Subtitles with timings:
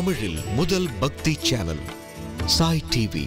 [0.00, 1.82] தமிழில் முதல் பக்தி சேனல்
[2.44, 3.24] சாய் டிவி.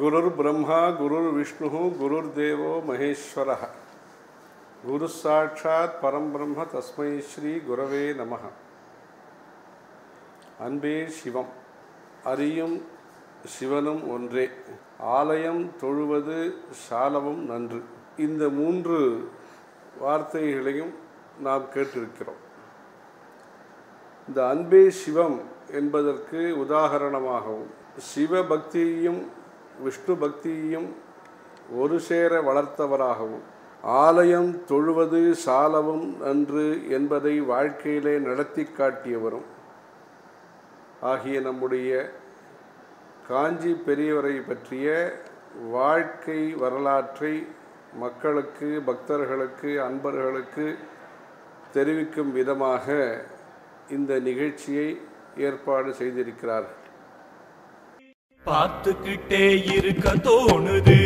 [0.00, 1.68] குருர் பிரம்மா குருர் விஷ்ணு
[2.02, 3.56] குருர் தேவோ மகேஸ்வர
[4.86, 8.38] குரு சாட்சாத் பரம்பிரம்ம தஸ்மை ஸ்ரீ குரவே நம
[10.58, 11.52] அன்பே சிவம்
[12.24, 12.82] அறியும்
[13.44, 14.50] சிவனும் ஒன்றே.
[14.98, 17.96] ஆலயம் தொழுவது சாலவும் நன்று.
[18.18, 18.98] இந்த மூன்று
[20.00, 20.92] வார்த்தைகளையும்
[21.38, 22.40] நாம் கேட்டிருக்கிறோம்.
[24.28, 25.38] இந்த அன்பே சிவம்
[25.72, 27.68] என்பதற்கு உதாகரணமாகவும்
[28.08, 29.20] சிவபக்தியையும்
[29.84, 30.88] விஷ்ணு பக்தியையும்
[31.76, 33.46] ஒரு சேர வளர்த்தவராகவும்
[33.84, 39.48] ஆலயம் தொழுவது சாலவும் நன்று என்பதை வாழ்க்கையிலே நடத்தி காட்டியவரும்
[41.02, 41.90] ஆகிய நம்முடைய
[43.28, 44.88] காஞ்சி பெரியவரை பற்றிய
[45.70, 47.34] வாழ்க்கை வரலாற்றை
[47.98, 50.66] மக்களுக்கு பக்தர்களுக்கு அன்பர்களுக்கு
[51.72, 52.86] தெரிவிக்கும் விதமாக
[53.90, 54.88] இந்த நிகழ்ச்சியை
[55.36, 56.68] ஏற்பாடு செய்திருக்கிறார்
[58.44, 60.98] பார்த்துக்கிட்டே இருக்க தோணுது.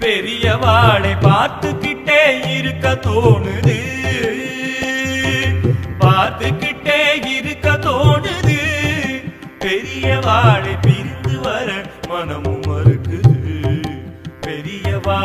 [0.00, 2.20] பெரியவாளை பார்த்துக்கிட்டே
[2.58, 3.76] இருக்க தோணுது.
[6.00, 7.00] பார்த்துக்கிட்டே
[7.36, 8.58] இருக்க தோணுது.
[9.64, 11.70] பெரியவாளை பிரிந்து வர
[12.08, 12.45] மனம்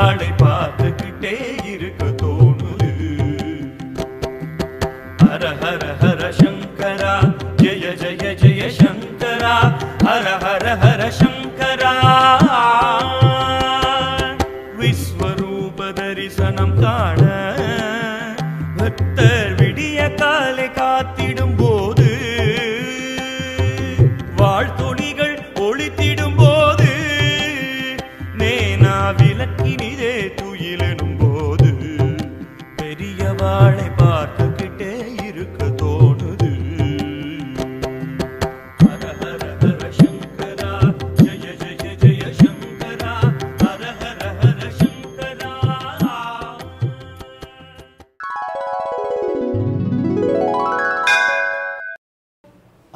[0.01, 1.33] நாளை பார்த்துக்கிட்டே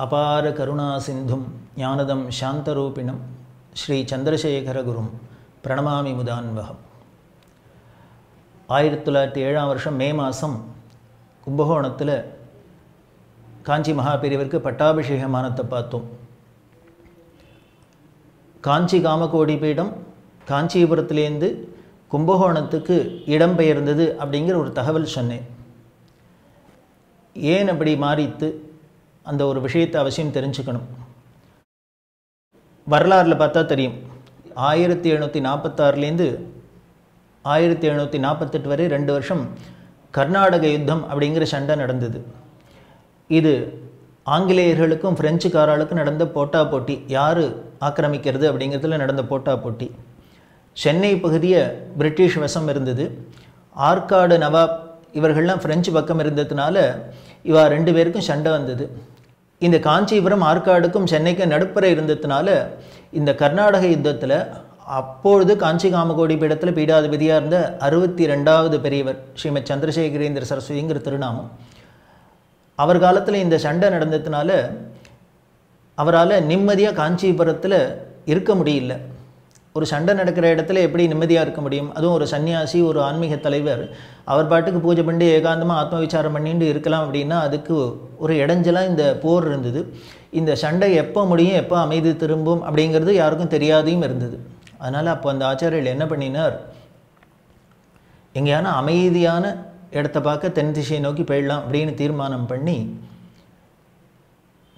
[0.06, 1.46] அபார கருணா சிந்தும்
[1.78, 3.22] ஞானதம் சாந்தரூபிணம்
[3.80, 5.10] ஸ்ரீ சந்திரசேகரகுரும்
[5.64, 6.82] பிரணமாமி முதான்வகம்.
[8.68, 10.58] ஆயிரத்தி தொள்ளாயிரத்தி ஏழாம் வருஷம் மே மாதம்
[11.46, 12.14] கும்பகோணத்தில்
[13.64, 16.06] காஞ்சி மகாபெரியவருக்கு பட்டாபிஷேகமானத்தை பார்த்தோம்.
[18.62, 19.92] காஞ்சி காமகோடி பீடம்
[20.52, 21.50] காஞ்சிபுரத்துலேருந்து
[22.12, 22.98] கும்பகோணத்துக்கு
[23.36, 25.46] இடம்பெயர்ந்தது அப்படிங்கிற ஒரு தகவல் சொன்னேன்.
[27.34, 28.48] ஏன் அப்படி மாறித்து
[29.30, 30.88] அந்த ஒரு விஷயத்தை அவசியம் தெரிஞ்சுக்கணும்.
[32.94, 33.96] வரலாறில் பார்த்தா தெரியும்.
[34.70, 36.28] ஆயிரத்தி எழுநூற்றி நாற்பத்தாறுலேருந்து
[37.54, 39.44] ஆயிரத்தி எழுநூற்றி நாற்பத்தெட்டு வரை ரெண்டு வருஷம்
[40.18, 42.20] கர்நாடக யுத்தம் அப்படிங்கிற சண்டை நடந்தது.
[43.40, 43.54] இது
[44.36, 46.96] ஆங்கிலேயர்களுக்கும் பிரெஞ்சுக்காரர்களுக்கும் நடந்த போட்டா போட்டி.
[47.08, 47.44] யார்
[47.88, 49.88] ஆக்கிரமிக்கிறது அப்படிங்கிறதுல நடந்த போட்டா போட்டி.
[50.84, 51.64] சென்னை பகுதியை
[52.00, 53.06] பிரிட்டிஷ் வசம் இருந்தது.
[53.90, 54.78] ஆற்காடு நவாப்
[55.14, 56.78] இவர்கள்லாம் ஃப்ரெஞ்சு பக்கம் இருந்ததுனால
[57.50, 58.86] இவா ரெண்டு பேருக்கும் சண்டை வந்தது.
[59.62, 62.48] இந்த காஞ்சிபுரம் ஆற்காடுக்கும் சென்னைக்கும் நடுப்புற இருந்ததுனால
[63.20, 64.38] இந்த கர்நாடக யுத்தத்தில்
[64.98, 71.50] அப்பொழுது காஞ்சி காமகோடி பீடத்தில் பீடாதிபதியாக இருந்த அறுபத்தி ரெண்டாவது பெரியவர் ஸ்ரீமத் சந்திரசேகரேந்திர சரஸ்வதிங்கிற திருநாமம்.
[72.80, 74.50] அவர் காலத்தில் இந்த சண்டை நடந்ததுனால
[75.98, 77.80] அவரால் நிம்மதியாக காஞ்சிபுரத்தில்
[78.26, 78.94] இருக்க முடியல.
[79.78, 81.88] ஒரு சண்டை நடக்கிற இடத்துல எப்படி நிம்மதியாக இருக்க முடியும்?
[81.98, 83.82] அதுவும் ஒரு சன்னியாசி ஒரு ஆன்மீக தலைவர்
[84.32, 87.76] அவர் பாட்டுக்கு பூஜை பண்ணி ஏகாந்தமாக ஆத்ம விசாரம் பண்ணிட்டு இருக்கலாம் அப்படின்னா அதுக்கு
[88.24, 89.82] ஒரு இடைஞ்சலாக இந்த போர் இருந்தது.
[90.40, 94.38] இந்த சண்டை எப்போ முடியும் எப்போ அமைதி திரும்பும் அப்படிங்கிறது யாருக்கும் தெரியாதையும் இருந்தது.
[94.78, 96.56] அதனால் அப்போ அந்த ஆச்சாரியர் என்ன பண்ணினார்?
[98.38, 99.44] எங்கேயான அமைதியான
[99.98, 102.78] இடத்த பார்க்க தென் திசையை நோக்கி போயிடலாம் அப்படின்னு தீர்மானம் பண்ணி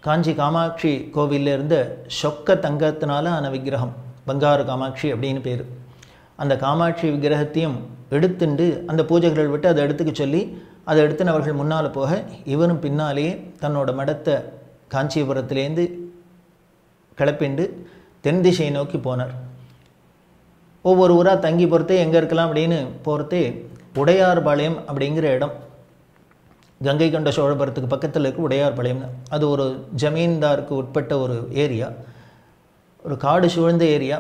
[0.03, 1.78] காஞ்சி காமாட்சி கோவிலில் இருந்த
[2.22, 3.96] சொக்க தங்கத்தினால ஆன விக்கிரகம்
[4.28, 5.64] பங்காரு காமாட்சி அப்படின்னு பேர்.
[6.41, 7.78] அந்த காமாட்சி விக்கிரகத்தையும்
[8.16, 10.41] எடுத்துண்டு அந்த பூஜைகள் விட்டு அதை எடுத்துக்க சொல்லி
[10.90, 12.12] அதை எடுத்துனவர்கள் அவர்கள் முன்னால் போக
[12.53, 13.32] இவரும் பின்னாலேயே
[13.62, 14.35] தன்னோட மடத்தை
[14.94, 15.85] காஞ்சிபுரத்திலேருந்து
[17.20, 17.64] கிளப்பிண்டு
[18.26, 19.34] தென் திசையை நோக்கி போனார்.
[20.90, 23.41] ஒவ்வொரு ஊராக தங்கி பொறுத்தே எங்கே இருக்கலாம் அப்படின்னு போகிறதே
[24.02, 25.56] உடையார்பாளையம் அப்படிங்கிற இடம்.
[26.82, 29.03] கங்கை கொண்ட சோழபுரத்துக்கு பக்கத்தில் இருக்க உடையார்பாளையம்
[29.35, 29.66] அது ஒரு
[30.03, 31.90] ஜமீன்தாருக்கு உட்பட்ட ஒரு ஏரியா.
[33.05, 34.17] ஒரு காடு சூழ்ந்த ஏரியா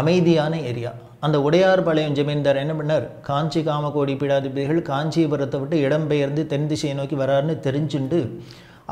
[0.00, 0.90] அமைதியான ஏரியா.
[1.24, 3.04] அந்த உடையார்பாளையம் ஜமீன்தார் என்ன பண்ணார்?
[3.28, 8.18] காஞ்சி காமகோடி பீடாதிபதிகள் காஞ்சிபுரத்தை விட்டு இடம்பெயர்ந்து தென் திசையை நோக்கி வராருன்னு தெரிஞ்சுண்டு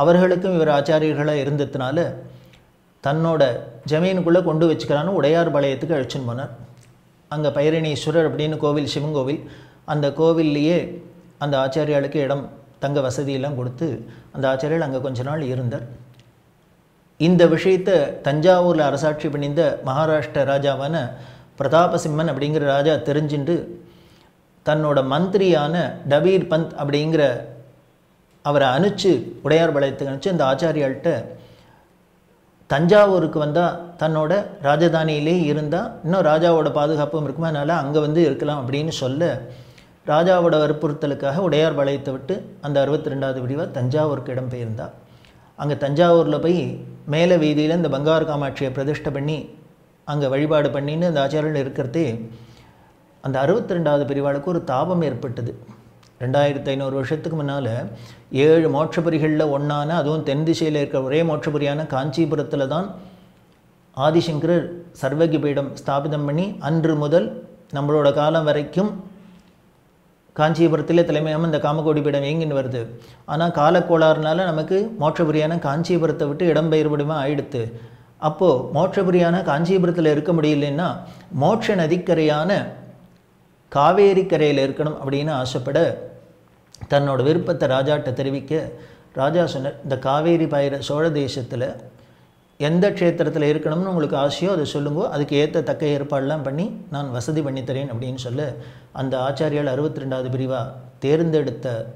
[0.03, 2.05] அவர்களுக்கும் இவர் ஆச்சாரியர்களாக இருந்ததுனால
[3.05, 3.43] தன்னோட
[3.93, 6.53] ஜமீனுக்குள்ளே கொண்டு வச்சுக்கிறான்னு உடையார்பாளையத்துக்கு அழைச்சின்னு போனார்.
[7.35, 9.41] அங்கே பைரணீஸ்வரர் அப்படின்னு கோவில் சிவன் கோவில்.
[9.93, 10.79] அந்த கோவில்லையே
[11.45, 12.45] அந்த ஆச்சாரியாளுக்கு இடம்
[12.85, 13.87] தங்க வசதியெல்லாம் கொடுத்து
[14.35, 15.87] அந்த ஆச்சாரியால் அங்கே கொஞ்ச நாள் இருந்தார்.
[17.23, 20.97] இந்த விஷயத்தை தஞ்சாவூரில் அரசாட்சி பணிந்த மகாராஷ்டிர ராஜாவான
[21.59, 23.55] பிரதாபசிம்மன் அப்படிங்கிற ராஜா தெரிஞ்சுண்டு
[24.67, 25.75] தன்னோட மந்திரியான
[26.09, 27.23] டபீர் பந்த் அப்படிங்கிற
[28.45, 29.11] அவரை அனுச்சு
[29.43, 31.11] உடையார் பாளையத்துக்கு அனுப்பிச்சு அந்த ஆச்சாரியாள்கிட்ட
[32.71, 34.33] தஞ்சாவூருக்கு வந்தால் தன்னோட
[34.63, 37.51] ராஜதானியிலே இருந்தால் இன்னும் ராஜாவோட பாதுகாப்பும் இருக்குமா?
[37.51, 39.25] அதனால் அங்கே வந்து இருக்கலாம் அப்படின்னு சொல்ல
[40.07, 44.87] ராஜாவோட வற்புறுத்தலுக்காக உடையார் பாளையத்தை விட்டு அந்த அறுபத்தி ரெண்டாவது விடிவாக தஞ்சாவூருக்கு இடம் பெயர்ந்தா
[45.59, 46.61] அங்கே தஞ்சாவூரில் போய்
[47.07, 49.37] மேலே வீதியில் இந்த பங்காரு காமாட்சியை பிரதிஷ்டை பண்ணி
[50.09, 52.07] அங்கே வழிபாடு பண்ணின்னு அந்த ஆச்சாரியர்கள் இருக்கிறதே
[53.25, 55.53] அந்த அறுபத்தி ரெண்டாவது பிரிவாளுக்கு ஒரு தாபம் ஏற்பட்டது.
[56.21, 57.71] ரெண்டாயிரத்து ஐநூறு வருஷத்துக்கு முன்னால்
[58.31, 62.87] ஏழு மோட்சபுரிகளில் ஒன்றான அதுவும் தென் திசையில் இருக்கிற ஒரே மோட்சபுரியான காஞ்சிபுரத்தில் தான்
[63.97, 67.27] ஆதிசங்கரர் சர்வகி பீடம் ஸ்தாபிதம் பண்ணி அன்று முதல்
[67.73, 68.91] நம்மளோட காலம் வரைக்கும்
[70.37, 72.83] காஞ்சிபுரத்தில் தலைமையாமல் இந்த காமகோடி பீடம் இயங்கின்னு வருது.
[73.33, 77.63] ஆனால் காலக்கோளாறுனால நமக்கு மோட்சபுரியான காஞ்சிபுரத்தை விட்டு இடம்பெயர்படுமா ஆயிடுத்து.
[78.29, 80.89] அப்போது மோட்சபுரியான காஞ்சிபுரத்தில் இருக்க முடியலன்னா
[81.43, 82.51] மோட்ச நதிக்கரையான
[83.73, 85.79] காவேரி கரையில் இருக்கணும் அப்படின்னு ஆசைப்பட
[86.91, 88.55] தன்னோட விருப்பத்தை ராஜாட்ட தெரிவிக்க
[89.21, 91.67] ராஜா சொன்னார் இந்த காவேரி பாயிர சோழ தேசத்தில்
[92.57, 95.05] எந்த க்ஷேத்திரத்தில் இருக்கணும்னு உங்களுக்கு ஆசையோ அதை சொல்லுங்கோ.
[95.09, 98.55] அதுக்கு ஏற்ற தக்க ஏற்பாடெல்லாம் பண்ணி நான் வசதி பண்ணித்தரேன் அப்படின்னு சொல்ல.
[98.93, 101.95] அந்த ஆச்சாரியால் அறுபத்தி ரெண்டாவது பிரிவாக தேர்ந்தெடுத்த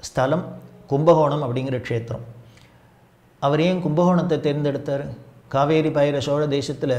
[0.00, 0.44] ஸ்தலம்
[0.86, 2.24] கும்பகோணம் அப்படிங்கிற க்ஷேத்திரம்.
[3.38, 5.04] அவர் ஏன் கும்பகோணத்தை தேர்ந்தெடுத்தார்?
[5.48, 6.98] காவேரி பயிர சோழ தேசத்தில்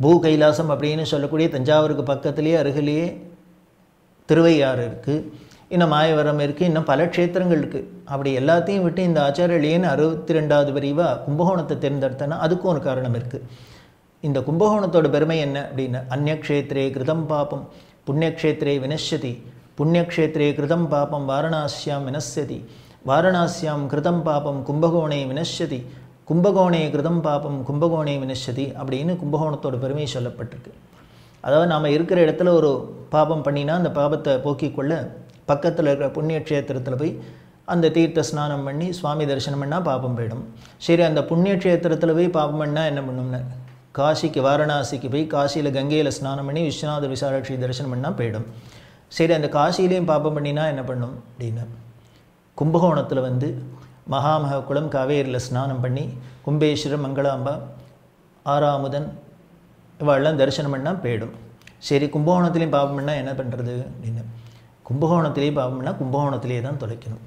[0.00, 3.06] பூ கைலாசம் அப்படின்னு சொல்லக்கூடிய தஞ்சாவூருக்கு பக்கத்துலேயே அருகிலேயே
[4.26, 5.24] திருவையாறு இருக்குது
[5.70, 11.18] இன்னும் மாயவரம் இருக்குது இன்னும் பல க்ஷேத்திரங்கள் இருக்குது அப்படி எல்லாத்தையும் விட்டு இந்த ஆச்சாரியலேன்னு அறுபத்தி ரெண்டாவது பிரிவாக
[11.24, 13.44] கும்பகோணத்தை தேர்ந்தெடுத்தனா அதுக்கும் ஒரு காரணம் இருக்குது
[14.22, 17.64] இந்த கும்பகோணத்தோட பெருமை என்ன அப்படின்னு அந்நக்ஷேத்திரே கிருதம் பாபம்
[18.04, 19.32] புண்ணியக்ஷேத்திரே வினஷ்யதி
[19.76, 22.58] புண்ணியக்ஷேத்திரே கிருதம் பாபம் வாரணாசியாம் வினஸ்யதி
[23.06, 25.80] வாரணாசியாம் கிருதம் பாபம் கும்பகோணே வினஷ்யதி
[26.26, 30.72] கும்பகோணே கிருதம் பாபம் கும்பகோணே வினஷ்யதி அப்படின்னு கும்பகோணத்தோட பெருமை சொல்லப்பட்டிருக்கு.
[31.44, 32.70] அதாவது நாம் இருக்கிற இடத்துல ஒரு
[33.10, 34.92] பாபம் பண்ணினா அந்த பாபத்தை போக்கிக்கொள்ள
[35.50, 37.12] பக்கத்தில் இருக்கிற புண்ணிய க்ஷேத்திரத்தில் போய்
[37.72, 40.44] அந்த தீர்த்த ஸ்நானம் பண்ணி சுவாமி தரிசனம் பண்ணால் பாபம் போயிடும்.
[40.86, 43.40] சரி அந்த புண்ணிய க்ஷேத்திரத்தில் போய் பாபம் பண்ணால் என்ன பண்ணும்னு?
[43.98, 48.46] காசிக்கு வாரணாசிக்கு போய் காசியில் கங்கையில் ஸ்நானம் பண்ணி விஸ்வநாத விசாலாட்சி தரிசனம் பண்ணால் போயிடும்.
[49.16, 51.64] சரி அந்த காசியிலையும் பாபம் பண்ணினா என்ன பண்ணும் அப்படின்னு?
[52.58, 53.48] கும்பகோணத்தில் வந்து
[54.12, 56.04] மகாமக குளம் காவேரியில் ஸ்நானம் பண்ணி
[56.46, 57.54] கும்பேஸ்வரர் மங்களாம்பா
[58.46, 59.08] ஆறாமுதன்
[60.02, 61.34] இவாளெல்லாம் தரிசனம் பண்ணால் போயிடும்.
[61.88, 64.22] சரி கும்பகோணத்துலேயும் பாபம் பண்ணால் என்ன பண்ணுறது அப்படின்னு?
[64.88, 67.24] கும்பகோணத்திலே பாவம்னா கும்பகோணத்திலே தான் தொலைக்கணும்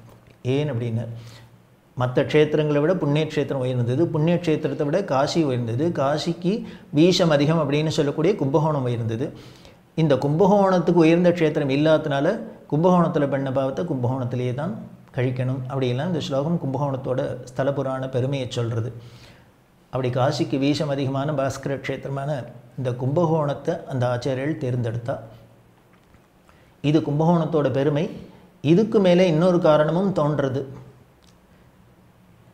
[0.54, 1.04] ஏன் அப்படின்னு
[1.96, 4.02] மற்ற க்ஷேத்திரங்களை விட புண்ணிய க்ஷேத்திரம் உயர்ந்தது.
[4.12, 5.84] புண்ணிய க்ஷேத்திரத்தை விட காசி உயர்ந்தது.
[5.98, 6.52] காசிக்கு
[6.98, 9.26] வீஷம் அதிகம் அப்படின்னு சொல்லக்கூடிய கும்பகோணம் உயர்ந்தது.
[10.02, 12.26] இந்த கும்பகோணத்துக்கு உயர்ந்த க்ஷேத்திரம் இல்லாததுனால
[12.72, 14.72] கும்பகோணத்தில் பண்ண பாவத்தை கும்பகோணத்திலேயே தான்
[15.16, 15.60] கழிக்கணும்.
[15.70, 17.20] அப்படிலாம் இந்த ஸ்லோகம் கும்பகோணத்தோட
[17.50, 18.90] ஸ்தல புராண பெருமையை சொல்கிறது
[19.92, 22.30] அப்படி காசிக்கு வீஷம் அதிகமான பாஸ்கர க்ஷேத்திரமான
[22.78, 25.22] இந்த கும்பகோணத்தை அந்த ஆச்சாரியர்கள் தேர்ந்தெடுத்தால்
[26.88, 28.04] இது கும்பகோணத்தோட பெருமை.
[28.72, 30.62] இதுக்கு மேலே இன்னொரு காரணமும் தோன்றது.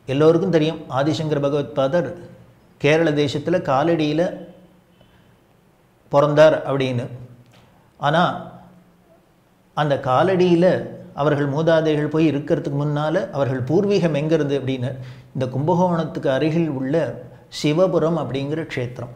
[0.06, 2.08] எல்லோருக்கும் தெரியும் ஆதிசங்கர பகவத்பாதர்
[2.80, 4.26] கேரள தேசத்தில் காலடியில்
[6.12, 7.06] பிறந்தார் அப்படின்னு.
[8.00, 8.34] ஆனால்
[9.82, 10.70] அந்த காலடியில்
[11.22, 14.91] அவர்கள் மூதாதைகள் போய் இருக்கிறதுக்கு முன்னால் அவர்கள் பூர்வீகம் எங்கே அப்படின்னு
[15.34, 16.94] இந்த கும்பகோணத்துக்கு அருகில் உள்ள
[17.62, 19.14] சிவபுரம் அப்படிங்கிற க்ஷேத்திரம்.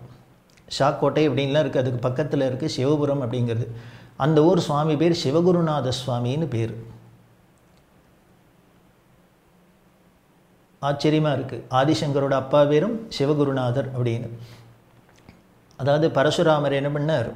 [0.78, 3.66] ஷாக்கோட்டை அப்படின்லாம் இருக்குது அதுக்கு பக்கத்தில் இருக்குது சிவபுரம் அப்படிங்கிறது.
[4.16, 6.74] அந்த ஊர் சுவாமி பேர் சிவகுருநாத சுவாமின்னு பேர்.
[10.82, 14.28] ஆச்சரியமாக இருக்குது ஆதிசங்கரோட அப்பா பேரும் சிவகுருநாதர் அப்படின்னு.
[15.76, 17.30] அதாவது பரசுராமர் என்ன பண்ணார்?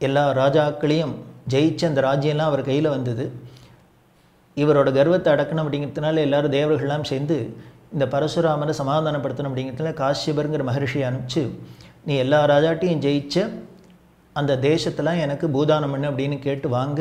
[0.00, 1.14] எல்லா ராஜாக்களையும்
[1.52, 3.24] ஜெயிச்ச அந்த ராஜ்யம்லாம் அவர் கையில் வந்தது.
[4.56, 7.36] இவரோட கர்வத்தை அடக்கணும் அப்படிங்கிறதுனால எல்லாரும் தேவர்கள்லாம் சேர்ந்து
[7.94, 11.42] இந்த பரசுராமரை சமாதானப்படுத்தணும் அப்படிங்கிறதுனால காஷ்யபருங்கிற மகர்ஷியை அனுப்பிச்சு
[12.04, 13.46] நீ எல்லா ராஜாட்டையும் ஜெயிச்ச
[14.40, 17.00] அந்த தேசத்தில் எனக்கு பூதானம் பண்ணு அப்படின்னு கேட்டு வாங்க.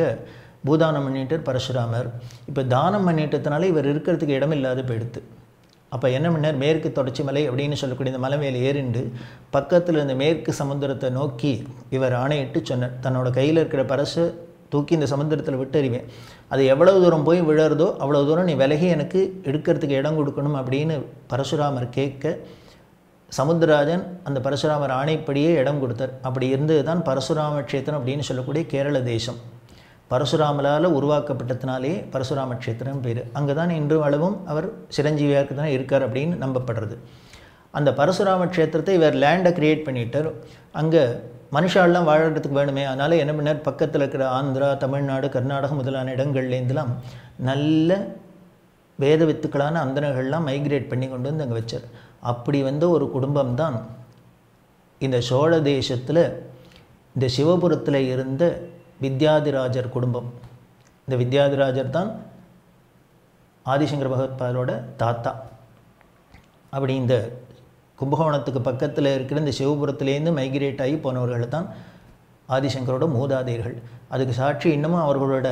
[0.67, 2.07] பூதானம் பண்ணிட்டார் பரசுராமர்.
[2.50, 5.21] இப்போ தானம் பண்ணிட்டதுனால இவர் இருக்கிறதுக்கு இடம் இல்லாத போயிடுத்து.
[5.95, 6.59] அப்போ என்ன பண்ணார்?
[6.63, 9.01] மேற்கு தொடர்ச்சி மலை அப்படின்னு சொல்லக்கூடிய இந்த மலை மேலே ஏறிண்டு
[9.55, 11.51] பக்கத்தில் இந்த மேற்கு சமுத்திரத்தை நோக்கி
[11.97, 12.95] இவர் ஆணையிட்டு சொன்னார்.
[13.05, 14.23] தன்னோட கையில் இருக்கிற பரசு
[14.73, 16.05] தூக்கி இந்த சமுத்திரத்தில் விட்டறிவேன்.
[16.53, 20.95] அது எவ்வளவு தூரம் போய் விழறதோ அவ்வளோ தூரம் நீ விலகி எனக்கு எடுக்கிறதுக்கு இடம் கொடுக்கணும் அப்படின்னு
[21.31, 22.33] பரசுராமர் கேட்க
[23.38, 26.13] சமுத்திரராஜன் அந்த பரசுராமர் ஆணைப்படியே இடம் கொடுத்தார்.
[26.27, 29.39] அப்படி இருந்தது தான் பரசுராம க்ஷேத்திரம் அப்படின்னு சொல்லக்கூடிய கேரள தேசம்.
[30.11, 33.21] பரசுராமலால் உருவாக்கப்பட்டதுனாலே பரசுராம க்ஷேத்திரம் பேர்.
[33.39, 36.95] அங்கே தான் இன்று அளவும் அவர் சிரஞ்சீவியாக தான் இருக்கார் அப்படின்னு நம்பப்படுறது.
[37.79, 40.29] அந்த பரசுராம க்ஷேத்திரத்தை இவர் லேண்டை கிரியேட் பண்ணிட்டார்.
[40.81, 41.03] அங்கே
[41.55, 42.83] மனுஷாலெலாம் வாழறதுக்கு வேணுமே.
[42.89, 43.65] அதனால் என்ன பண்ணார்?
[43.69, 46.91] பக்கத்தில் இருக்கிற ஆந்திரா தமிழ்நாடு கர்நாடகம் முதலான இடங்கள்லேருந்துலாம்
[47.50, 47.97] நல்ல
[49.00, 51.85] வேத வித்துக்களான அந்தனர்கள்லாம் மைக்ரேட் பண்ணி கொண்டு வந்து அங்கே வச்சார்.
[52.29, 53.77] அப்படி வந்த ஒரு குடும்பம் தான்
[55.05, 56.23] இந்த சோழ தேசத்தில்
[57.15, 58.43] இந்த சிவபுரத்தில் இருந்த
[59.03, 60.27] வித்யாதிராஜர் குடும்பம்.
[61.07, 62.09] இந்த வித்யாதிராஜர் தான்
[63.73, 65.31] ஆதிசங்கர பகவத்பாதரோட தாத்தா.
[66.73, 67.15] அப்படி இந்த
[67.99, 71.67] கும்பகோணத்துக்கு பக்கத்தில் இருக்கிற இந்த சிவபுரத்துலேருந்து மைக்ரேட் ஆகி போனவர்கள் தான்
[72.55, 73.75] ஆதிசங்கரோட மூதாதையர்கள்.
[74.13, 75.47] அதுக்கு சாட்சி இன்னமும் அவர்களோட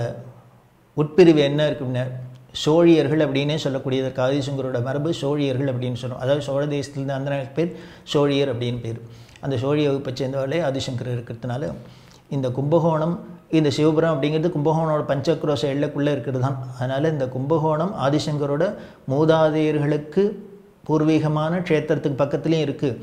[0.98, 2.06] உட்பிரிவு என்ன இருக்குன்னு
[2.54, 7.72] சோழியர்கள் அப்படின்னே சொல்லக்கூடியது காதிசங்கரோட மரபு சோழியர்கள் அப்படின்னு சொல்லுவோம் அதாவது சோழ தேசத்துலேருந்து அந்த பேர்
[8.14, 9.00] சோழியர் அப்படின்னு பேர்.
[9.42, 11.64] அந்த சோழிய வகுப்பை சேர்ந்தவர்களே ஆதிசங்கர் இருக்கிறதுனால
[12.30, 13.14] இந்த கும்பகோணம்
[13.50, 18.66] இந்த சிவபுரம் அப்படிங்கிறது கும்பகோணோட பஞ்சக்ரோச எல்லைக்குள்ளே இருக்கிறது தான் அதனால் இந்த கும்பகோணம் ஆதிசங்கரோட
[19.14, 20.24] மூதாதையர்களுக்கு
[20.88, 22.98] பூர்வீகமான க்ஷேத்திரத்துக்கு பக்கத்துலேயும் இருக்குது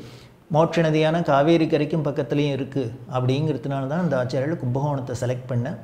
[0.51, 5.77] மோட்ச நதியான காவேரி கரைக்கும் பக்கத்துலேயும் இருக்குது அப்படிங்கிறதுனால தான் அந்த ஆச்சாரியர்கள் கும்பகோணத்தை செலக்ட் பண்ணேன்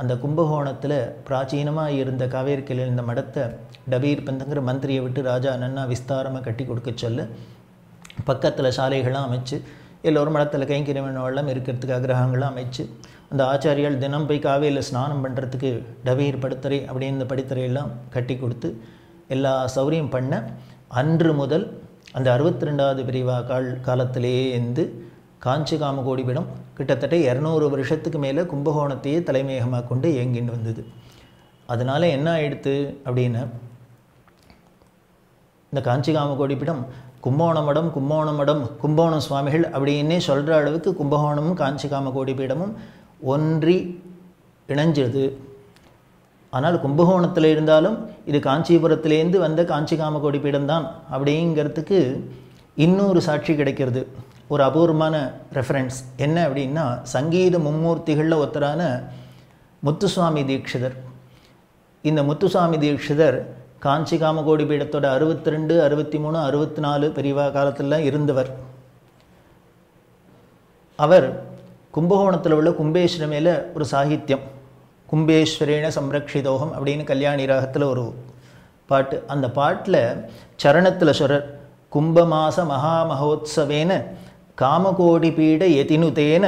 [0.00, 3.42] அந்த கும்பகோணத்தில் பிராச்சீனமாக இருந்த காவேரி இருந்த இந்த மடத்தை
[3.90, 7.26] டபீர் பந்தங்கிற மந்திரியை விட்டு ராஜா நன்னா விஸ்தாரமாக கட்டி கொடுக்க சொல்ல.
[8.24, 9.56] பக்கத்தில் சாலைகள்லாம் அமைச்சு
[10.02, 12.84] எல்லோரும் மடத்தில் கைங்கரிமன் வெள்ளம் இருக்கிறதுக்கு கிரகங்கள்லாம் அமைச்சு
[13.30, 15.70] அந்த ஆச்சாரியால் தினம் போய் காவேரியில் ஸ்நானம் பண்ணுறதுக்கு
[16.04, 17.26] டபீர் படுத்தரை அப்படின்னு இந்த
[18.10, 18.70] கட்டி கொடுத்து
[19.28, 20.32] எல்லா சௌரியம் பண்ண
[20.92, 21.66] அன்று முதல்
[22.12, 24.84] அந்த அறுபத்தி ரெண்டாவது பிரிவா கால் காலத்திலேயே இருந்து
[25.44, 30.82] காஞ்சி காமகோடிபீடம் கிட்டத்தட்ட இரநூறு வருஷத்துக்கு மேலே கும்பகோணத்தையே தலைமையகமாக கொண்டு இயங்கின்னு வந்தது.
[31.72, 32.74] அதனால் என்ன ஆயிடுத்து
[33.06, 33.42] அப்படின்னு
[35.72, 36.82] இந்த காஞ்சி காமகோடிபீடம்
[37.24, 42.72] கும்போண மடம் கும்போண மடம் கும்பகோண சுவாமிகள் அப்படின்னே சொல்கிற அளவுக்கு கும்பகோணமும் காஞ்சி காமகோடிபீடமும்
[43.32, 43.76] ஒன்றி
[44.68, 45.24] இணைஞ்சது.
[46.52, 47.96] ஆனால் கும்பகோணத்தில் இருந்தாலும்
[48.30, 51.98] இது காஞ்சிபுரத்திலேருந்து வந்த காஞ்சி காமகோடி பீடம்தான் அப்படிங்கிறதுக்கு
[52.84, 54.02] இன்னொரு சாட்சி கிடைக்கிறது.
[54.52, 55.16] ஒரு அபூர்வமான
[55.56, 58.82] ரெஃபரன்ஸ் என்ன அப்படின்னா சங்கீத மும்மூர்த்திகளில் ஒருத்தரான
[59.86, 60.96] முத்துசுவாமி தீட்சிதர்.
[62.08, 63.38] இந்த முத்துசுவாமி தீட்சிதர்
[63.84, 68.50] காஞ்சி காமகோடி பீடத்தோட அறுபத்தி ரெண்டு அறுபத்தி மூணு அறுபத்தி நாலு பெரியவா காலத்தில் இருந்தவர்.
[71.04, 71.28] அவர்
[71.96, 74.44] கும்பகோணத்தில் உள்ள கும்பேஸ்வரமேல ஒரு சாகித்யம்.
[75.12, 78.04] கும்பேஸ்வரேன சம்ரக்ஷிதோகம் அப்படின்னு கல்யாணி ராகத்தில் ஒரு
[78.90, 79.16] பாட்டு.
[79.34, 80.02] அந்த பாட்டில்
[80.62, 81.46] சரணத்தில் சொரர்
[81.94, 83.92] கும்பமாச மகாமகோத்சவேன
[84.56, 86.44] காமகோடிபீட காமகோடி பீட எதினுதேன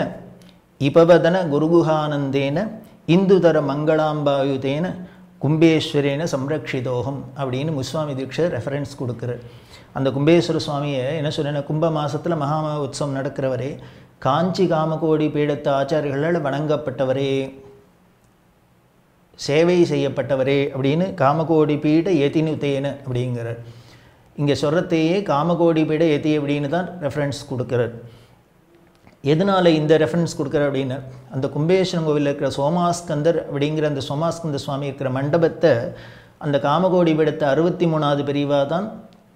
[0.80, 2.68] இபவதன குருகுஹானந்தேன
[3.06, 4.94] இந்துதர மங்களாம்பாயுதேன
[5.42, 9.42] கும்பேஸ்வரேன சம்ரக்ஷிதோகம் அப்படின்னு முஸ்வாமி தீட்சர் ரெஃபரன்ஸ் கொடுக்குறார்.
[9.92, 13.78] அந்த கும்பேஸ்வர சுவாமியை என்ன சொல்றேன்னா கும்ப மாசத்தில் மகாம உற்சவம் நடக்கிறவரே
[14.18, 17.52] காஞ்சி காமகோடி பீடத்து ஆச்சாரியர்களால் வணங்கப்பட்டவரே
[19.34, 23.58] சேவை செய்யப்பட்டவரே அப்படின்னு காமகோடி பீட எதினுதேன அப்படிங்கிறார்.
[24.40, 27.94] இங்கே சொல்கிறதையே காமகோடி பீட எதி அப்படின்னு தான் ரெஃபரன்ஸ் கொடுக்குறார்.
[29.32, 30.98] எதனால் இந்த ரெஃபரன்ஸ் கொடுக்குற அப்படின்னா
[31.34, 35.72] அந்த கும்பேஸ்வரன் கோவிலில் இருக்கிற சோமாஸ்கந்தர் அப்படிங்கிற அந்த சோமாஸ்கந்த சுவாமி இருக்கிற மண்டபத்தை
[36.44, 38.86] அந்த காமகோடி பீடத்தை அறுபத்தி மூணாவது பிரிவாக தான்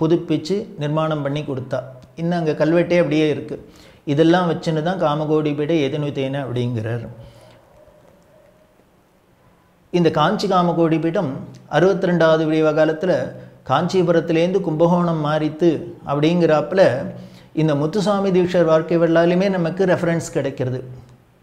[0.00, 1.78] புதுப்பிச்சு நிர்மாணம் பண்ணி கொடுத்தா.
[2.20, 3.62] இன்னும் அங்கே கல்வெட்டே அப்படியே இருக்குது
[4.12, 7.06] இதெல்லாம் வச்சுன்னு தான் காமகோடி பீட எதினுத்தேன அப்படிங்கிறார்.
[9.92, 11.30] இந்த காஞ்சி காமகோடி பீடம்
[11.76, 13.16] அறுபத்தி ரெண்டாவது விடிவ காலத்தில்
[13.68, 15.70] காஞ்சிபுரத்துலேருந்து கும்பகோணம் மாறித்து
[16.10, 16.82] அப்படிங்கிறாப்புல
[17.60, 20.80] இந்த முத்துசாமி தீட்சர் வாழ்க்கை வரலாலுமே நமக்கு ரெஃபரன்ஸ் கிடைக்கிறது.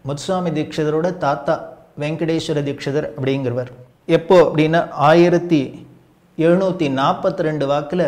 [0.08, 1.54] முத்துசாமி தீட்சிதரோட தாத்தா
[2.02, 3.70] வெங்கடேஸ்வர தீட்சிதர் அப்படிங்கிறவர்.
[4.16, 5.60] எப்போ அப்படின்னா ஆயிரத்தி
[6.38, 8.06] எழுநூற்றி நாற்பத்தி ரெண்டு வாக்கில்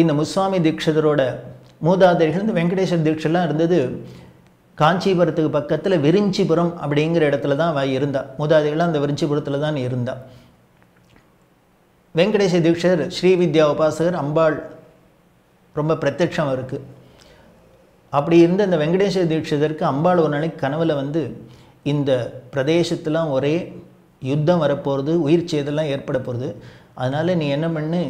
[0.00, 1.22] இந்த முத்துசாமி தீட்சிதரோட
[1.86, 3.78] மூதாதைகள் இந்த வெங்கடேஸ்வர தீட்செல்லாம் இருந்தது.
[4.78, 8.20] காஞ்சிபுரத்துக்கு பக்கத்தில் விரிஞ்சிபுரம் அப்படிங்கிற இடத்துல தான் அவள் இருந்தா.
[8.40, 10.22] மூதாதைகள்லாம் அந்த விரிஞ்சிபுரத்தில் தான் இருந்தாள்
[12.14, 14.56] வெங்கடேச தீட்சர் ஸ்ரீவித்யா உபாசகர் அம்பாள்
[15.76, 16.86] ரொம்ப பிரத்யட்சம் இருக்குது
[18.12, 21.20] அப்படி இருந்த இந்த வெங்கடேச தீட்சிதருக்கு அம்பாள் ஒரு நாளைக்கு கனவில் வந்து
[21.84, 22.10] இந்த
[22.54, 23.54] பிரதேசத்தெலாம் ஒரே
[24.22, 26.48] யுத்தம் வரப்போகிறது உயிர் சேதெல்லாம் ஏற்பட போகிறது
[26.94, 28.02] அதனால் நீ என்ன பண்ணு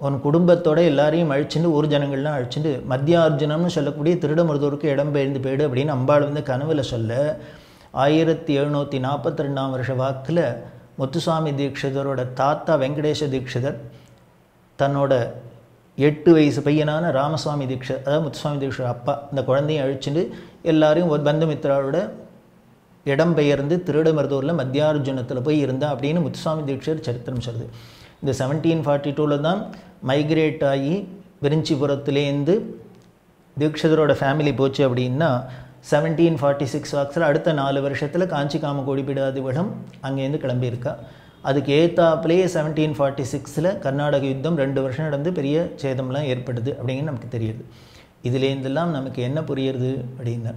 [0.00, 6.26] உன் குடும்பத்தோட எல்லாரையும் அழிச்சுட்டு ஊர் ஜனங்கள்லாம் அழிச்சுட்டு மத்தியார்ஜுனம்னு சொல்லக்கூடிய திருடமருதூருக்கு இடம் பெயர்ந்து போயிடு அப்படின்னு அம்பாள்
[6.26, 7.12] வந்து கனவில் சொல்ல
[7.98, 10.44] ஆயிரத்தி எழுநூற்றி நாற்பத்தி ரெண்டாம் வருஷ வாக்கில்
[10.98, 13.78] முத்துசாமி தீட்சிதரோட தாத்தா வெங்கடேச தீட்சிதர்
[14.78, 15.12] தன்னோட
[15.98, 20.22] எட்டு வயசு பையனான ராமசுவாமி தீட்சர் அதாவது முத்துசுவாமி தீட்சர் அப்பா இந்த குழந்தையும் அழிச்சுட்டு
[20.62, 21.98] எல்லாரையும் ஒரு பந்தமித்ராவோட
[23.06, 27.66] இடம் பெயர்ந்து திருடமருதூரில் மத்தியார்ஜுனத்தில் போய் இருந்தா அப்படின்னு முத்துசுவாமி தீட்சர் சரித்திரம் சொல்லுது.
[28.22, 29.60] இந்த செவன்டீன் ஃபார்ட்டி டூவில் தான்
[30.06, 30.94] மைக்ரேட் ஆகி
[31.42, 32.54] விரிஞ்சிபுரத்துலேருந்து
[33.56, 35.30] தீட்சிதரோட ஃபேமிலி போச்சு அப்படின்னா
[35.90, 39.70] செவன்டீன் ஃபார்ட்டி சிக்ஸ் வாக்ஸில் அடுத்த நாலு வருஷத்தில் காஞ்சி காம கோடிப்பிடாதிவிடம்
[40.06, 40.92] அங்கேருந்து கிளம்பியிருக்கா.
[41.48, 47.30] அதுக்கு ஏத்தாப்புலேயே செவன்டீன் ஃபார்ட்டி சிக்ஸில் கர்நாடக யுத்தம் ரெண்டு வருஷம் நடந்து பெரிய சேதம்லாம் ஏற்படுது அப்படிங்கிறது நமக்கு
[47.36, 47.62] தெரியுது.
[48.28, 50.52] இதுலேருந்தெல்லாம் நமக்கு என்ன புரியுறது அப்படின்னா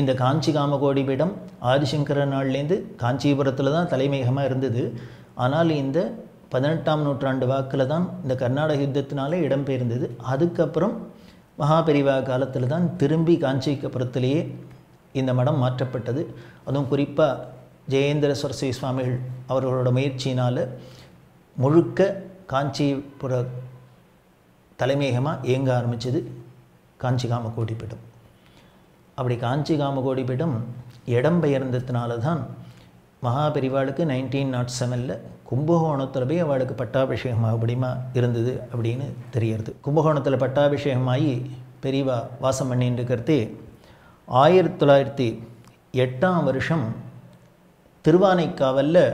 [0.00, 1.32] இந்த காஞ்சி காமகோடி பீடம்
[1.70, 4.82] ஆதிசங்கர நாள்லேருந்து காஞ்சிபுரத்தில் தான் தலைமையகமாக இருந்தது.
[5.44, 5.98] ஆனால் இந்த
[6.52, 10.06] பதினெட்டாம் நூற்றாண்டு வாக்கில் தான் இந்த கர்நாடக யுத்தத்தினால இடம்பெயர்ந்தது.
[10.32, 10.94] அதுக்கப்புறம்
[11.60, 14.40] மகாபெரிவா காலத்தில் தான் திரும்பி காஞ்சிக்கப்புறத்திலேயே
[15.12, 16.22] இந்த மடம் மாற்றப்பட்டது.
[16.66, 17.46] அதுவும் குறிப்பாக
[17.90, 20.62] ஜெயேந்திர சரஸ்வதி சுவாமிகள் அவர்களோட முயற்சியினால்
[21.56, 22.00] முழுக்க
[22.46, 23.32] காஞ்சிபுர
[24.78, 26.20] தலைமையகமாக இயங்க ஆரம்பித்தது
[27.00, 27.74] காஞ்சி காமகோடி
[29.16, 30.56] அப்படி காஞ்சி காமகோடி இடம்
[31.16, 32.40] இடம்பெயர்ந்ததுனால தான்
[33.22, 35.14] மகாபெரிவாளுக்கு நைன்டீன் நாட் oh செவனில்
[35.50, 41.50] கும்பகோணத்தில் போய் அவளுக்கு பட்டாபிஷேகம் அப்படிமா இருந்தது அப்படின்னு தெரியறது கும்பகோணத்தில் பட்டாபிஷேகமாகி
[41.82, 43.60] பெரியவா வாசம் பண்ணிட்டு இருக்கிறதே
[44.26, 45.28] ஆயிரத்தி தொள்ளாயிரத்தி
[45.92, 46.84] எட்டாம் வருஷம்
[48.04, 49.04] திருவானைக்காவலில்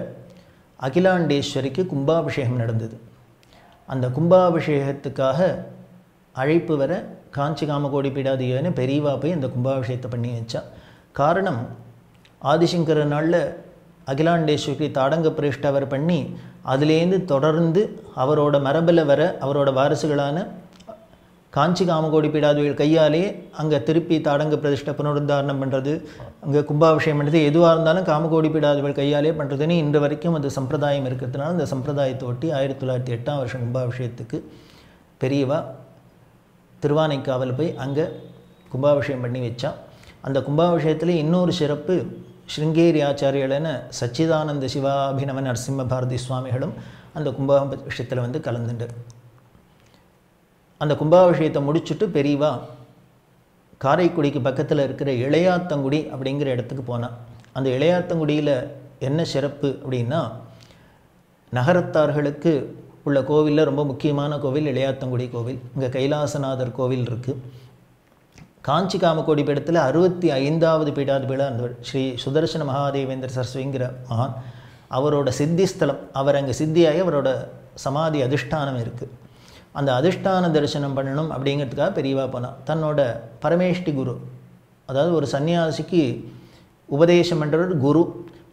[0.80, 3.00] அகிலாண்டேஸ்வரிக்கு கும்பாபிஷேகம் நடந்தது.
[3.86, 5.64] அந்த கும்பாபிஷேகத்துக்காக
[6.32, 6.92] அழைப்பு வர
[7.30, 10.62] காஞ்சி காமகோடி பீடாதியன்னு பெரியவா போய் அந்த கும்பாபிஷேகத்தை பண்ணி வச்சா
[11.12, 11.68] காரணம்
[12.42, 13.40] ஆதிசங்கர நாளில்
[14.06, 16.18] அகிலாண்டேஸ்வரி தாடங்க பிரேஷ்ட அவர் பண்ணி
[16.66, 17.82] அதுலேருந்து தொடர்ந்து
[18.16, 20.38] அவரோட மரபில் வர அவரோட வாரிசுகளான
[21.52, 23.22] காஞ்சி காமகோடி பீடாதிகள் கையாலே
[23.52, 25.92] அங்கே திருப்பி தாடங்க பிரதிஷ்ட புனருத்தாரணம் பண்ணுறது
[26.40, 31.66] அங்கே கும்பாபிஷேகம் பண்ணுறது எதுவாக இருந்தாலும் காமகோடி பீடாதிகள் கையாலே பண்ணுறதுன்னு இன்று வரைக்கும் அந்த சம்பிரதாயம் இருக்கிறதுனால அந்த
[31.66, 34.40] சம்பிரதாயத்தை ஒட்டி ஆயிரத்தி தொள்ளாயிரத்தி எட்டாம் வருஷம் கும்பாபிஷேகத்துக்கு
[35.20, 35.58] பெரியவா
[36.82, 38.06] திருவானைக்காவல் போய் அங்கே
[38.70, 39.70] கும்பாபிஷேகம் பண்ணி வச்சா
[40.20, 41.96] அந்த கும்பாபிஷேகத்தில் இன்னொரு சிறப்பு
[42.52, 46.74] ஸ்ருங்கேரி ஆச்சாரியலன சச்சிதானந்த சிவாபினவ நரசிம்ம பாரதி சுவாமிகளும்
[47.18, 48.86] அந்த கும்பாபிஷத்தில் வந்து கலந்துண்டு.
[50.82, 52.50] அந்த கும்பாபிஷேகத்தை முடிச்சுட்டு பெரியவா
[53.84, 57.16] காரைக்குடிக்கு பக்கத்தில் இருக்கிற இளையாத்தங்குடி அப்படிங்கிற இடத்துக்கு போனான்
[57.56, 58.54] அந்த இளையாத்தங்குடியில்
[59.08, 60.20] என்ன சிறப்பு அப்படின்னா
[61.52, 62.52] நகரத்தார்களுக்கு
[63.08, 65.58] உள்ள கோவிலில் ரொம்ப முக்கியமான கோவில் இளையாத்தங்குடி கோவில்.
[65.74, 67.40] இங்கே கைலாசநாதர் கோவில் இருக்குது
[68.66, 74.34] காஞ்சி காமக்கோடி பீடத்தில் அறுபத்தி ஐந்தாவது பீடாதிபதியாக அந்த ஸ்ரீ சுதர்சன மகாதேவேந்திர சரஸ்வதிங்கிற மகான்.
[74.98, 77.30] அவரோட சித்தி ஸ்தலம் அவர் அங்கே சித்தியாகி அவரோட
[77.84, 79.12] சமாதி அதிஷ்டானம் இருக்குது
[79.78, 82.56] அந்த அதிஷ்டான தரிசனம் பண்ணணும் அப்படிங்கிறதுக்காக பெரியவா போனான்.
[82.68, 83.00] தன்னோட
[83.44, 84.14] பரமேஷ்டி குரு
[84.90, 86.02] அதாவது ஒரு சன்னியாசிக்கு
[86.88, 88.02] உபதேசம் பண்ணுறவர் குரு.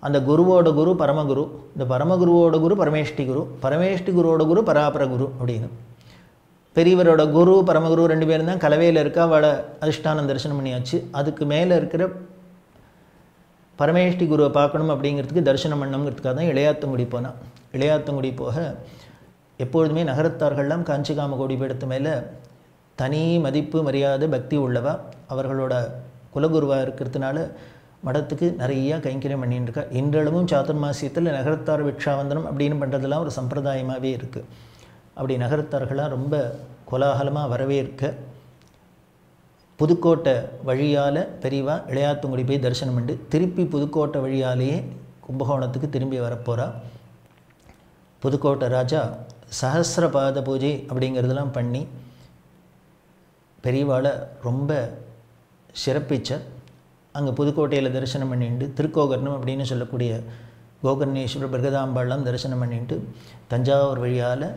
[0.07, 1.43] அந்த குருவோட குரு பரமகுரு
[1.75, 5.69] இந்த பரமகுருவோட குரு பரமேஷ்டி குரு பரமேஷ்டி குருவோட குரு பராபர குரு அப்படின்னு.
[6.75, 9.23] பெரியவரோட குரு பரமகுரு ரெண்டு பேரும் தான் கலவையில் இருக்கா.
[9.29, 9.49] அவளை
[9.83, 10.97] அதிஷ்டானம் தரிசனம் பண்ணியாச்சு.
[11.19, 12.03] அதுக்கு மேலே இருக்கிற
[13.79, 17.37] பரமேஷ்டி குருவை பார்க்கணும் அப்படிங்கிறதுக்கு தரிசனம் பண்ணணுங்கிறதுக்காக தான் இளையாத்தங்குடி போனான்
[17.77, 18.55] இளையாத்தங்குடி போக
[19.63, 22.13] எப்பொழுதுமே நகரத்தார்கள்லாம் காஞ்சி காமகோடி பீடத்து மேலே
[22.97, 24.93] தனி மதிப்பு மரியாதை பக்தி உள்ளவா?
[25.33, 25.73] அவர்களோட
[26.35, 27.37] குலகுருவாக இருக்கிறதுனால
[28.07, 29.83] மடத்துக்கு நிறையா கைங்கரியம் பண்ணிட்டு இருக்கா.
[29.99, 34.47] இன்றளவும் சாத்துர்மாசியத்தில் நகரத்தார் விக்ஷாவந்தனம் அப்படின்னு பண்ணுறதெல்லாம் ஒரு சம்பிரதாயமாகவே இருக்குது
[35.15, 36.35] அப்படி நகரத்தார்களாக ரொம்ப
[36.91, 38.13] கோலாகலமாக வரவேற்க
[39.79, 40.33] புதுக்கோட்டை
[40.65, 44.77] வழியால் பெரியவா இளையாத்துங்குடி போய் தரிசனம் பண்ணி திருப்பி புதுக்கோட்டை வழியாலேயே
[45.27, 46.67] கும்பகோணத்துக்கு திரும்பி வரப்போகிறா
[48.21, 49.01] புதுக்கோட்டை ராஜா
[49.61, 51.81] சஹசிரபாத பூஜை அப்படிங்கிறதெல்லாம் பண்ணி
[53.63, 54.71] பெரியவாளை ரொம்ப
[55.85, 56.29] சிறப்பிச்ச.
[57.15, 60.11] அங்கே புதுக்கோட்டையில் தரிசனம் பண்ணிட்டு திருக்கோகர்ணம் அப்படின்னு சொல்லக்கூடிய
[60.83, 62.95] கோகர்ணேஸ்வரர் பிரகதாம்பாள்லாம் தரிசனம் பண்ணிட்டு
[63.47, 64.47] தஞ்சாவூர் வழியால்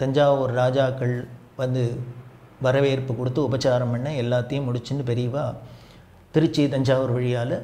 [0.00, 1.14] தஞ்சாவூர் ராஜாக்கள்
[1.56, 1.82] வந்து
[2.64, 5.44] வரவேற்பு கொடுத்து உபச்சாரம் பண்ண எல்லாத்தையும் முடிச்சுன்னு பெரியவா
[6.34, 7.56] திருச்சி தஞ்சாவூர் வழியால்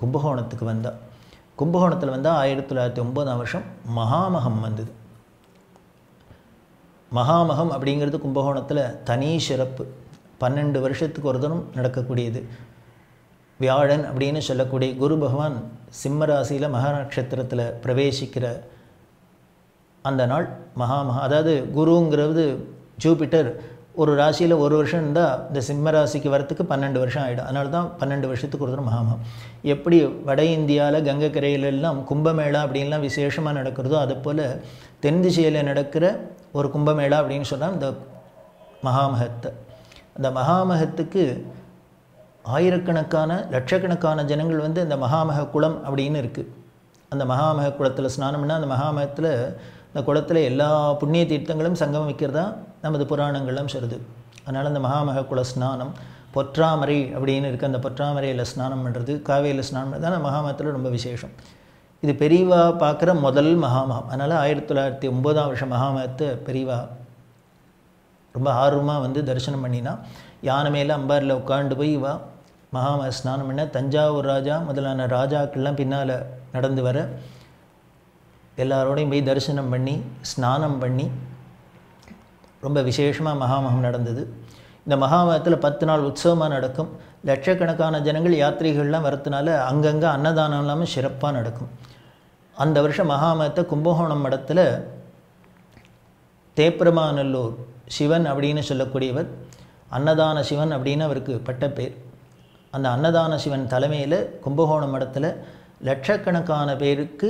[0.00, 0.92] கும்பகோணத்துக்கு வந்தா.
[1.60, 3.66] கும்பகோணத்தில் வந்தால் ஆயிரத்தி தொள்ளாயிரத்தி ஒம்பதாம் வருஷம்
[3.96, 4.92] மகாமகம் வந்தது.
[7.12, 9.84] மகாமகம் அப்படிங்கிறது கும்பகோணத்தில் தனி சிறப்பு.
[10.40, 12.40] பன்னெண்டு வருஷத்துக்கு ஒரு தினம் நடக்கக்கூடியது.
[13.60, 15.56] வியாழன் அப்படின்னு சொல்லக்கூடிய குரு பகவான்
[16.02, 18.46] சிம்மராசியில் மகா நட்சத்திரத்தில் பிரவேசிக்கிற
[20.04, 22.44] அந்த நாள் மகாமகா அதாவது குருங்கிறது
[23.04, 23.48] ஜூபிட்டர்
[23.94, 28.26] ஒரு ராசியில் ஒரு வருஷம் இருந்தால் இந்த சிம்ம ராசிக்கு வரத்துக்கு பன்னெண்டு வருஷம் ஆகிடும் அதனால தான் பன்னெண்டு
[28.26, 29.20] வருஷத்துக்கு ஒரு தடவை மகாமகம்
[29.64, 34.42] எப்படி வட இந்தியாவில் கங்கக்கரையிலெல்லாம் கும்பமேளா அப்படின்லாம் விசேஷமாக நடக்கிறதோ அது போல்
[35.00, 36.04] தென் திசையில் நடக்கிற
[36.52, 37.90] ஒரு கும்பமேளா அப்படின்னு சொன்னால் இந்த
[38.82, 39.52] மகாமகத்தை
[40.16, 41.22] அந்த மகாமகத்துக்கு
[42.48, 46.50] ஆயிரக்கணக்கான லட்சக்கணக்கான ஜனங்கள் வந்து இந்த மகாமக குளம் அப்படின்னு இருக்குது
[47.12, 49.32] அந்த மகாமக குளத்தில் ஸ்நானம்னா அந்த மகாமகத்தில்
[49.94, 50.68] அந்த குளத்தில் எல்லா
[51.00, 52.44] புண்ணிய தீர்த்தங்களும் சங்கம் வைக்கிறதா
[52.84, 53.96] நமது புராணங்களும் சொல்லுது.
[54.44, 55.92] அதனால் அந்த மகாமக குல ஸ்நானம்
[56.34, 61.32] பொற்றாமரை அப்படின்னு இருக்குது அந்த பொற்றாமரையில் ஸ்நானம் பண்ணுறது காவேரியில் ஸ்நானம் பண்ணுறது அந்த மகாமகத்தில் ரொம்ப விசேஷம்.
[62.02, 64.08] இது பெரியவா பார்க்குற முதல் மகாமகம்.
[64.10, 66.78] அதனால் ஆயிரத்தி தொள்ளாயிரத்தி ஒம்போதாம் வருஷம் மகாமகத்தை பெரியவா
[68.34, 69.92] ரொம்ப ஆர்வமாக வந்து தரிசனம் பண்ணினா
[70.48, 72.14] யானை மேலே அம்பாரில் உட்காந்து போய் வா
[72.76, 76.14] மகாமக ஸ்நானம் பண்ண தஞ்சாவூர் ராஜா முதலான ராஜாக்கள்லாம் பின்னால்
[76.56, 76.98] நடந்து வர
[78.62, 79.94] எல்லாரோடையும் போய் தரிசனம் பண்ணி
[80.30, 81.06] ஸ்நானம் பண்ணி
[82.64, 84.22] ரொம்ப விசேஷமாக மகாமகம் நடந்தது.
[84.84, 86.90] இந்த மகாமகத்தில் பத்து நாள் உற்சவமாக நடக்கும்.
[87.28, 91.70] லட்சக்கணக்கான ஜனங்கள் யாத்திரிகள்லாம் வரத்துனால அங்கங்கே அன்னதானம் இல்லாமல் சிறப்பாக நடக்கும்.
[92.56, 94.64] அந்த வருஷம் மகாமகத்தை கும்பகோணம் மடத்தில்
[96.56, 97.54] தேப்பிரமாநல்லூர்
[97.96, 99.28] சிவன் அப்படின்னு சொல்லக்கூடியவர்
[99.96, 101.94] அன்னதான சிவன் அப்படின்னு அவருக்கு பட்ட பேர்.
[102.74, 105.28] அந்த அன்னதான சிவன் தலைமையில் கும்பகோணம் மடத்தில்
[105.88, 107.28] லட்சக்கணக்கான பேருக்கு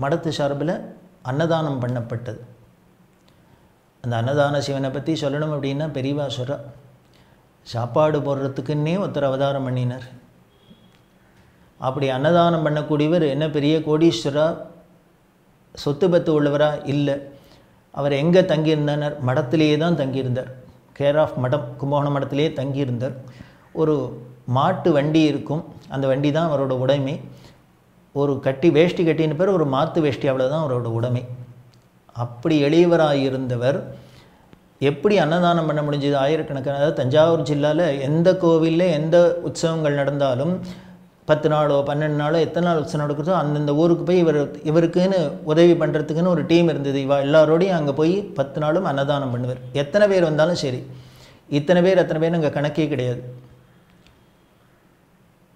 [0.00, 0.74] மடத்து சார்பில்
[1.22, 2.40] அன்னதானம் பண்ணப்பட்டது.
[4.04, 6.58] அந்த அன்னதான சிவனை பற்றி சொல்லணும் அப்படின்னா பெரியவா சொல்கிறா
[7.62, 10.06] சாப்பாடு போடுறதுக்குன்னே ஒருத்தர் அவதாரம் பண்ணினார்.
[11.78, 14.56] அப்படி அன்னதானம் பண்ணக்கூடியவர் என்ன பெரிய கோடீஸ்வரா
[15.74, 16.80] சொத்து பத்து உள்ளவரா?
[16.84, 17.14] இல்லை.
[17.90, 19.14] அவர் எங்கே தங்கியிருந்தார்?
[19.26, 20.50] மடத்திலேயே தான் தங்கியிருந்தார்.
[20.98, 23.14] கேர் ஆஃப் மடம் கும்பகோணம் மடத்திலேயே தங்கியிருந்தார்.
[23.72, 25.64] ஒரு மாட்டு வண்டி இருக்கும்.
[25.88, 27.20] அந்த வண்டி தான் அவரோட உடைமை.
[28.20, 31.22] ஒரு கட்டி வேஷ்டி கட்டின பேர் ஒரு மாத்து வேஷ்டி அவ்வளோதான் அவரோட உடைமை.
[32.16, 33.78] அப்படி எளியவராக இருந்தவர்
[34.90, 36.16] எப்படி அன்னதானம் பண்ண முடிஞ்சது?
[36.22, 39.16] ஆயிரக்கணக்கான அதாவது தஞ்சாவூர் ஜில்லாவில் எந்த கோவிலில் எந்த
[39.48, 40.54] உற்சவங்கள் நடந்தாலும்
[41.30, 44.38] பத்து நாளோ பன்னெண்டு நாளோ எத்தனை நாள் உற்சவம் நடக்கிறதோ அந்தந்த ஊருக்கு போய் இவர்
[44.70, 45.20] இவருக்குன்னு
[45.50, 46.98] உதவி பண்ணுறதுக்குன்னு ஒரு டீம் இருந்தது.
[47.06, 49.60] இவா எல்லாரோடையும் அங்கே போய் பத்து நாளும் அன்னதானம் பண்ணுவார்.
[49.82, 50.80] எத்தனை பேர் வந்தாலும் சரி.
[51.58, 53.22] இத்தனை பேர் அத்தனை பேர் அங்கே கணக்கே கிடையாது.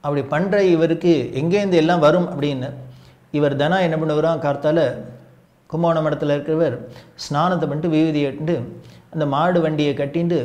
[0.06, 2.70] அப்படி பண்ணுற இவருக்கு எங்கேருந்து எல்லாம் வரும் அப்படின்னு
[3.38, 4.80] இவர் தனா என்ன பண்ணுவாராம் கார்த்தால
[5.70, 6.76] கும்பகோணம் மடத்தில் இருக்கிறவர்
[7.24, 8.54] ஸ்நானத்தை பண்ணிட்டு விபூதி எட்டு
[9.12, 10.38] அந்த மாடு வண்டியை கட்டிட்டு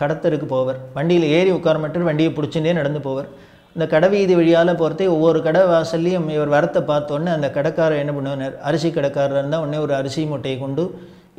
[0.00, 0.78] கடத்தருக்கு போவர்.
[0.96, 3.28] வண்டியில் ஏறி உட்கார மட்டும் வண்டியை பிடிச்சுட்டே நடந்து போவர்.
[3.76, 8.56] இந்த கடை வீதி வழியால் போகிறதே ஒவ்வொரு கடை வாசல்லையும் இவர் வரத்தை பார்த்தோன்னே அந்த கடைக்காரர் என்ன பண்ணுவார்?
[8.68, 10.84] அரிசி கடைக்காரர் இருந்தால் உடனே ஒரு அரிசி மூட்டையை கொண்டு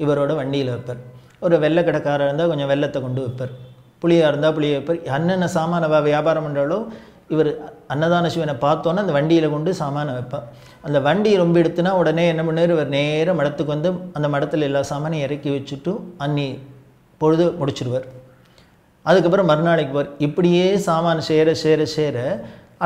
[0.04, 1.02] இவரோட வண்டியில் வைப்பார்.
[1.46, 3.54] ஒரு வெள்ளை கடைக்காரர் இருந்தால் கொஞ்சம் வெள்ளத்தை கொண்டு வைப்பார்.
[4.04, 5.02] புளியாக இருந்தால் புளியை வைப்பார்.
[5.18, 6.80] என்னென்ன சாமான வியாபாரம் பண்ணுறாலோ
[7.30, 7.50] இவர்
[7.94, 10.48] அன்னதான சிவனை பார்த்தோன்னே அந்த வண்டியில் கொண்டு சாமானை வைப்பார்.
[10.88, 15.26] அந்த வண்டி ரொம்ப எடுத்துனா உடனே என்ன பண்ணார் இவர் நேராக மடத்துக்கு வந்து அந்த மடத்தில் எல்லா சாமானையும்
[15.28, 15.94] இறக்கி வச்சுட்டு
[16.26, 16.48] அன்னி
[17.22, 18.08] பொழுது முடிச்சிடுவார்
[19.06, 22.18] அதுக்கப்புறம் மறுநாளைக்கு போர் இப்படியே சாமான் சேர சேர சேர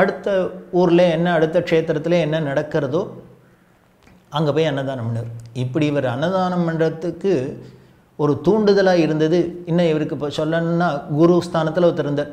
[0.02, 0.28] அடுத்த
[0.80, 3.02] ஊரில் என்ன அடுத்த க்ஷேத்திரத்தில் என்ன நடக்கிறதோ
[4.38, 5.30] அங்கே போய் அன்னதானம் பண்ணார்
[5.64, 7.34] இப்படி இவர் அன்னதானம் பண்ணுறதுக்கு
[8.20, 9.40] ஒரு தூண்டுதலாக இருந்தது.
[9.70, 12.32] இன்னும் இவருக்கு இப்போ சொல்லணும்னா குரு ஸ்தானத்தில் ஒருத்தர் இருந்தார்.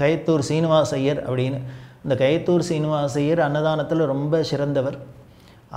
[0.00, 1.60] கயத்தூர் சீனிவாசையர் அப்படின்னு.
[2.04, 4.98] இந்த கயத்தூர் சீனிவாசையர் அன்னதானத்தில் ரொம்ப சிறந்தவர்.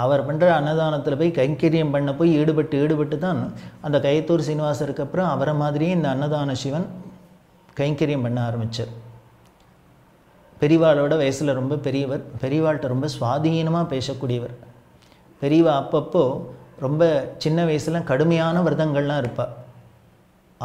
[0.04, 3.40] அவர் பண்ணுற அன்னதானத்தில் போய் கைங்கரியம் பண்ண போய் ஈடுபட்டு ஈடுபட்டு தான்
[3.86, 6.88] அந்த கயத்தூர் சீனிவாசருக்கு அப்புறம் அவரை மாதிரியே இந்த அன்னதான சிவன்
[7.80, 8.94] கைங்கரியம் பண்ண ஆரம்பித்தார்
[10.62, 12.24] பெரிவாளோட வயசில் ரொம்ப பெரியவர்.
[12.42, 14.54] பெரியவாள்கிட்ட ரொம்ப சுவாதீனமாக பேசக்கூடியவர்.
[15.42, 16.24] பெரியவா அப்பப்போ
[16.86, 17.04] ரொம்ப
[17.44, 19.54] சின்ன வயசில் கடுமையான விரதங்கள்லாம் இருப்பாள்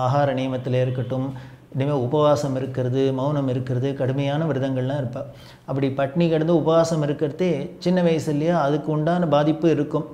[0.05, 1.27] ஆகார நியமத்தில் இருக்கட்டும்
[1.75, 5.29] இனிமேல் உபவாசம் இருக்கிறது மௌனம் இருக்கிறது கடுமையான விரதங்கள்லாம் இருப்பாள்
[5.69, 7.51] அப்படி பட்னி கிடந்து உபவாசம் இருக்கிறதே
[7.85, 10.07] சின்ன வயசுலேயே அதுக்கு உண்டான பாதிப்பு இருக்கும்.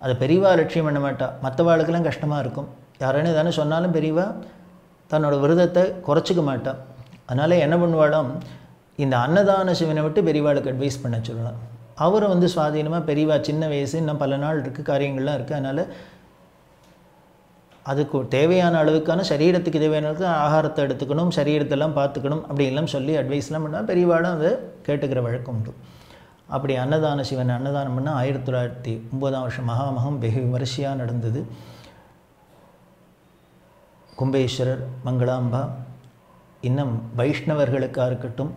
[0.00, 1.28] அதை பெரியவா லட்சியம் பண்ண மாட்டா.
[1.44, 2.68] மற்றவாளுக்கெல்லாம் கஷ்டமாக இருக்கும்.
[3.02, 4.26] யாரானு தானே சொன்னாலும் பெரியவா
[5.12, 6.80] தன்னோட விரதத்தை குறைச்சிக்க மாட்டாள்
[7.28, 8.30] அதனால் என்ன பண்ணுவாளாம்?
[9.04, 11.60] இந்த அன்னதான சிவனை விட்டு பெரியவாளுக்கு அட்வைஸ் பண்ண சொல்லலாம்.
[12.04, 15.82] அவரும் வந்து சுவாதீனமாக பெரியவா சின்ன வயசு இன்னும் பல நாள் இருக்குது காரியங்கள்லாம் இருக்குது அதனால்
[17.90, 24.34] அதுக்கு தேவையான அளவுக்கான சரீரத்துக்கு தேவையான அளவுக்கு ஆகாரத்தை எடுத்துக்கணும் சரீரத்தெல்லாம் பார்த்துக்கணும் அப்படின்லாம் சொல்லி அட்வைஸ்லாம் பண்ணால் பெரியவாளும்
[24.36, 24.50] அதை
[24.86, 25.72] கேட்டுக்கிற வழக்கம் உண்டு.
[26.54, 31.42] அப்படி அன்னதான சிவன் அன்னதானம் பண்ணால் ஆயிரத்தி தொள்ளாயிரத்தி ஒம்பதாம் வருஷம் மகாமகம் வெகு விமரிசையாக நடந்தது.
[34.20, 35.62] கும்பேஸ்வரர் மங்களாம்பா
[36.68, 38.52] இன்னும் வைஷ்ணவர்களுக்காக இருக்கட்டும்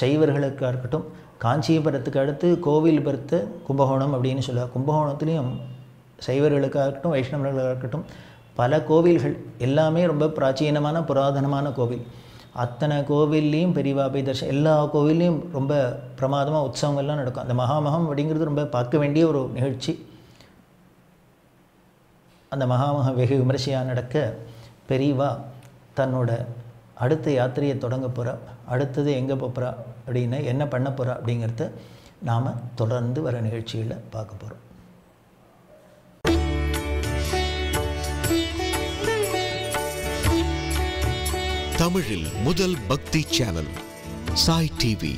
[0.00, 1.06] சைவர்களுக்காக இருக்கட்டும்
[1.44, 4.72] காஞ்சிபுரத்துக்கு அடுத்து கோவில் பருத்த கும்பகோணம் அப்படின்னு சொல்லுவாங்க.
[4.76, 5.52] கும்பகோணத்துலேயும்
[6.26, 8.04] சைவர்களுக்காக இருக்கட்டும் வைஷ்ணவர்களுக்காக இருக்கட்டும்
[8.60, 9.36] பல கோவில்கள்.
[9.66, 12.04] எல்லாமே ரொம்ப பிராச்சீனமான புராதனமான கோவில்.
[12.62, 15.74] அத்தனை கோவில்லையும் பெரியவா போய் தர்ஷன் எல்லா கோவில்லையும் ரொம்ப
[16.18, 17.44] பிரமாதமாக உற்சவங்கள்லாம் நடக்கும்.
[17.46, 19.92] அந்த மகாமகம் அப்படிங்கிறது ரொம்ப பார்க்க வேண்டிய ஒரு நிகழ்ச்சி.
[22.52, 24.16] அந்த மகாமகம் வெகு விமரிசையாக நடக்க
[24.90, 25.30] பெரியவா
[25.98, 26.30] தன்னோட
[27.04, 28.34] அடுத்த யாத்திரையை தொடங்க போகிறா
[28.74, 29.70] அடுத்தது எங்கே போகிறா
[30.06, 31.70] அப்படின்னு என்ன பண்ண போகிறா அப்படிங்கிறத
[32.28, 34.62] நாம் தொடர்ந்து வர நிகழ்ச்சிகளில் பார்க்க போகிறோம்
[41.82, 43.70] தமிழில் முதல் பக்தி சேனல்
[44.34, 45.14] சாய் டிவி.